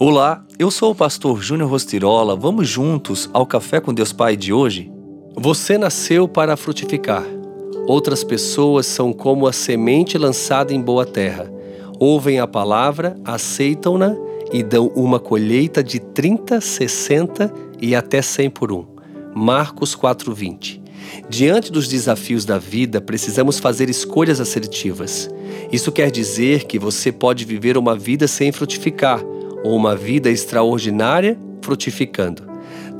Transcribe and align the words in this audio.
Olá, 0.00 0.44
eu 0.60 0.70
sou 0.70 0.92
o 0.92 0.94
pastor 0.94 1.42
Júnior 1.42 1.68
Rostirola. 1.68 2.36
Vamos 2.36 2.68
juntos 2.68 3.28
ao 3.32 3.44
Café 3.44 3.80
com 3.80 3.92
Deus 3.92 4.12
Pai 4.12 4.36
de 4.36 4.52
hoje? 4.52 4.92
Você 5.34 5.76
nasceu 5.76 6.28
para 6.28 6.56
frutificar. 6.56 7.24
Outras 7.84 8.22
pessoas 8.22 8.86
são 8.86 9.12
como 9.12 9.44
a 9.48 9.52
semente 9.52 10.16
lançada 10.16 10.72
em 10.72 10.80
boa 10.80 11.04
terra. 11.04 11.52
Ouvem 11.98 12.38
a 12.38 12.46
palavra, 12.46 13.16
aceitam-na 13.24 14.14
e 14.52 14.62
dão 14.62 14.86
uma 14.94 15.18
colheita 15.18 15.82
de 15.82 15.98
30, 15.98 16.60
60 16.60 17.52
e 17.82 17.92
até 17.96 18.22
100 18.22 18.50
por 18.50 18.70
um. 18.70 18.86
Marcos 19.34 19.96
4:20. 19.96 20.80
Diante 21.28 21.72
dos 21.72 21.88
desafios 21.88 22.44
da 22.44 22.56
vida, 22.56 23.00
precisamos 23.00 23.58
fazer 23.58 23.90
escolhas 23.90 24.40
assertivas. 24.40 25.28
Isso 25.72 25.90
quer 25.90 26.08
dizer 26.08 26.66
que 26.66 26.78
você 26.78 27.10
pode 27.10 27.44
viver 27.44 27.76
uma 27.76 27.96
vida 27.96 28.28
sem 28.28 28.52
frutificar 28.52 29.20
ou 29.64 29.76
uma 29.76 29.96
vida 29.96 30.30
extraordinária 30.30 31.38
frutificando. 31.62 32.42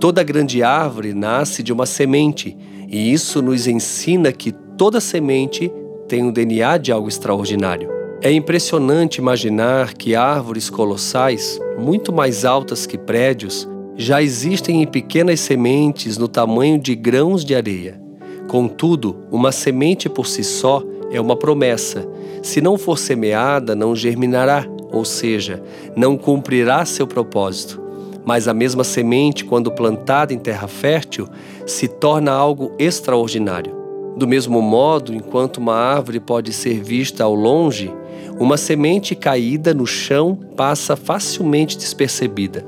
Toda 0.00 0.22
grande 0.22 0.62
árvore 0.62 1.14
nasce 1.14 1.62
de 1.62 1.72
uma 1.72 1.86
semente, 1.86 2.56
e 2.88 3.12
isso 3.12 3.40
nos 3.40 3.66
ensina 3.66 4.32
que 4.32 4.52
toda 4.76 5.00
semente 5.00 5.72
tem 6.08 6.22
o 6.22 6.26
um 6.26 6.32
DNA 6.32 6.78
de 6.78 6.92
algo 6.92 7.08
extraordinário. 7.08 7.88
É 8.20 8.30
impressionante 8.30 9.18
imaginar 9.18 9.94
que 9.94 10.14
árvores 10.14 10.70
colossais, 10.70 11.58
muito 11.78 12.12
mais 12.12 12.44
altas 12.44 12.86
que 12.86 12.96
prédios, 12.96 13.68
já 13.96 14.22
existem 14.22 14.82
em 14.82 14.86
pequenas 14.86 15.40
sementes 15.40 16.18
no 16.18 16.26
tamanho 16.26 16.78
de 16.78 16.94
grãos 16.94 17.44
de 17.44 17.54
areia. 17.54 18.00
Contudo, 18.48 19.16
uma 19.30 19.52
semente 19.52 20.08
por 20.08 20.26
si 20.26 20.42
só 20.42 20.82
é 21.10 21.20
uma 21.20 21.36
promessa. 21.36 22.06
Se 22.42 22.60
não 22.60 22.76
for 22.76 22.98
semeada, 22.98 23.74
não 23.74 23.94
germinará 23.94 24.66
ou 24.94 25.04
seja, 25.04 25.60
não 25.96 26.16
cumprirá 26.16 26.84
seu 26.84 27.04
propósito. 27.06 27.82
Mas 28.24 28.46
a 28.46 28.54
mesma 28.54 28.84
semente, 28.84 29.44
quando 29.44 29.72
plantada 29.72 30.32
em 30.32 30.38
terra 30.38 30.68
fértil, 30.68 31.28
se 31.66 31.88
torna 31.88 32.32
algo 32.32 32.72
extraordinário. 32.78 33.74
Do 34.16 34.26
mesmo 34.26 34.62
modo, 34.62 35.12
enquanto 35.12 35.58
uma 35.58 35.74
árvore 35.74 36.20
pode 36.20 36.52
ser 36.52 36.80
vista 36.80 37.24
ao 37.24 37.34
longe, 37.34 37.92
uma 38.38 38.56
semente 38.56 39.16
caída 39.16 39.74
no 39.74 39.86
chão 39.86 40.38
passa 40.56 40.94
facilmente 40.94 41.76
despercebida. 41.76 42.64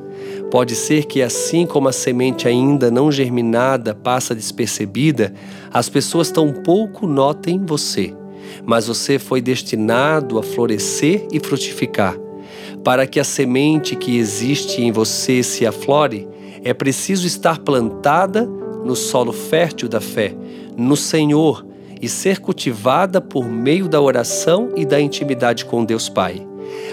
Pode 0.50 0.74
ser 0.74 1.05
que, 1.06 1.22
assim 1.22 1.64
como 1.64 1.88
a 1.88 1.92
semente 1.92 2.48
ainda 2.48 2.90
não 2.90 3.11
germinada 3.11 3.94
passa 3.94 4.34
despercebida, 4.34 5.33
as 5.72 5.88
pessoas 5.88 6.30
tampouco 6.30 7.06
notem 7.06 7.64
você 7.64 8.12
mas 8.64 8.86
você 8.86 9.19
foi 9.19 9.41
destinado 9.41 10.39
a 10.39 10.42
florescer 10.42 11.27
e 11.33 11.41
frutificar. 11.41 12.16
Para 12.84 13.06
que 13.06 13.19
a 13.19 13.25
semente 13.25 13.97
que 13.97 14.16
existe 14.16 14.83
em 14.83 14.92
você 14.92 15.42
se 15.42 15.66
aflore, 15.66 16.28
é 16.62 16.72
preciso 16.72 17.27
estar 17.27 17.58
plantada 17.58 18.47
no 18.84 18.94
solo 18.94 19.33
fértil 19.33 19.89
da 19.89 20.00
fé, 20.00 20.34
no 20.77 20.97
Senhor, 20.97 21.67
e 22.00 22.08
ser 22.08 22.41
cultivada 22.41 23.20
por 23.20 23.48
meio 23.48 23.89
da 23.89 24.00
oração 24.00 24.70
e 24.77 24.84
da 24.84 25.00
intimidade 25.00 25.64
com 25.64 25.84
Deus 25.84 26.08
Pai. 26.08 26.47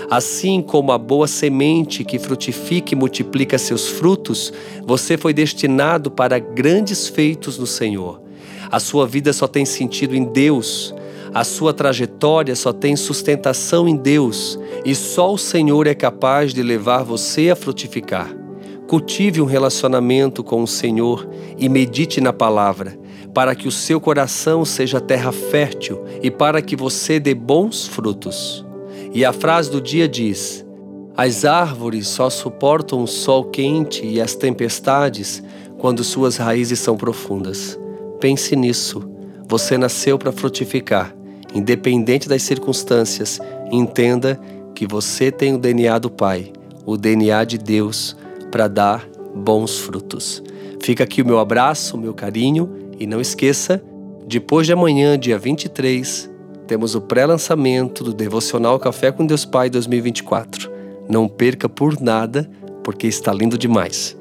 Assim 0.09 0.61
como 0.61 0.91
a 0.91 0.97
boa 0.97 1.27
semente 1.27 2.03
que 2.03 2.19
frutifica 2.19 2.93
e 2.93 2.97
multiplica 2.97 3.57
seus 3.57 3.87
frutos, 3.87 4.53
você 4.85 5.17
foi 5.17 5.33
destinado 5.33 6.11
para 6.11 6.39
grandes 6.39 7.07
feitos 7.07 7.57
no 7.57 7.67
Senhor. 7.67 8.21
A 8.71 8.79
sua 8.79 9.05
vida 9.07 9.33
só 9.33 9.47
tem 9.47 9.65
sentido 9.65 10.15
em 10.15 10.23
Deus, 10.23 10.93
a 11.33 11.43
sua 11.43 11.73
trajetória 11.73 12.55
só 12.55 12.71
tem 12.71 12.95
sustentação 12.95 13.87
em 13.87 13.95
Deus 13.95 14.59
e 14.85 14.93
só 14.93 15.33
o 15.33 15.37
Senhor 15.37 15.87
é 15.87 15.95
capaz 15.95 16.53
de 16.53 16.61
levar 16.61 17.03
você 17.03 17.49
a 17.49 17.55
frutificar. 17.55 18.31
Cultive 18.87 19.41
um 19.41 19.45
relacionamento 19.45 20.43
com 20.43 20.61
o 20.61 20.67
Senhor 20.67 21.27
e 21.57 21.67
medite 21.67 22.21
na 22.21 22.31
palavra, 22.31 22.99
para 23.33 23.55
que 23.55 23.67
o 23.67 23.71
seu 23.71 23.99
coração 23.99 24.63
seja 24.63 25.01
terra 25.01 25.31
fértil 25.31 26.03
e 26.21 26.29
para 26.29 26.61
que 26.61 26.75
você 26.75 27.19
dê 27.19 27.33
bons 27.33 27.87
frutos. 27.87 28.63
E 29.11 29.25
a 29.25 29.33
frase 29.33 29.71
do 29.71 29.81
dia 29.81 30.07
diz: 30.07 30.63
As 31.17 31.45
árvores 31.45 32.07
só 32.09 32.29
suportam 32.29 33.01
o 33.01 33.07
sol 33.07 33.45
quente 33.45 34.05
e 34.05 34.21
as 34.21 34.35
tempestades 34.35 35.41
quando 35.79 36.03
suas 36.03 36.37
raízes 36.37 36.77
são 36.77 36.95
profundas. 36.95 37.79
Pense 38.19 38.55
nisso. 38.55 39.09
Você 39.47 39.77
nasceu 39.77 40.19
para 40.19 40.31
frutificar 40.31 41.15
Independente 41.53 42.27
das 42.27 42.43
circunstâncias, 42.43 43.39
entenda 43.71 44.39
que 44.73 44.87
você 44.87 45.31
tem 45.31 45.53
o 45.53 45.57
DNA 45.57 45.99
do 45.99 46.09
Pai, 46.09 46.51
o 46.85 46.97
DNA 46.97 47.43
de 47.43 47.57
Deus, 47.57 48.15
para 48.51 48.67
dar 48.67 49.07
bons 49.35 49.77
frutos. 49.79 50.43
Fica 50.81 51.03
aqui 51.03 51.21
o 51.21 51.25
meu 51.25 51.39
abraço, 51.39 51.95
o 51.95 51.99
meu 51.99 52.13
carinho 52.13 52.69
e 52.99 53.05
não 53.05 53.21
esqueça, 53.21 53.83
depois 54.25 54.65
de 54.65 54.73
amanhã, 54.73 55.19
dia 55.19 55.37
23, 55.37 56.29
temos 56.65 56.95
o 56.95 57.01
pré-lançamento 57.01 58.03
do 58.03 58.13
Devocional 58.13 58.79
Café 58.79 59.11
com 59.11 59.25
Deus 59.25 59.43
Pai 59.43 59.69
2024. 59.69 60.71
Não 61.09 61.27
perca 61.27 61.67
por 61.67 61.99
nada, 61.99 62.49
porque 62.83 63.05
está 63.05 63.33
lindo 63.33 63.57
demais. 63.57 64.17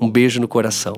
Um 0.00 0.08
beijo 0.08 0.40
no 0.40 0.46
coração. 0.46 0.94